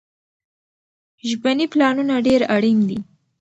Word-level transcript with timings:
ژبني 1.27 1.65
پلانونه 1.73 2.15
ډېر 2.27 2.41
اړين 2.55 2.79
دي. 2.89 2.99